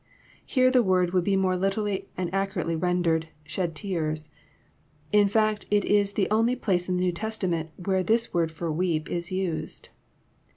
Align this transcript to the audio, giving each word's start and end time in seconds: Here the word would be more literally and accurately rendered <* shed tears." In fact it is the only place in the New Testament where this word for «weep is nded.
Here 0.43 0.71
the 0.71 0.81
word 0.81 1.13
would 1.13 1.23
be 1.23 1.35
more 1.37 1.55
literally 1.55 2.09
and 2.17 2.33
accurately 2.33 2.75
rendered 2.75 3.27
<* 3.37 3.43
shed 3.43 3.75
tears." 3.75 4.31
In 5.11 5.27
fact 5.27 5.67
it 5.69 5.85
is 5.85 6.13
the 6.13 6.27
only 6.31 6.55
place 6.55 6.89
in 6.89 6.97
the 6.97 7.03
New 7.03 7.11
Testament 7.11 7.69
where 7.85 8.01
this 8.01 8.33
word 8.33 8.51
for 8.51 8.71
«weep 8.73 9.11
is 9.11 9.27
nded. 9.27 9.89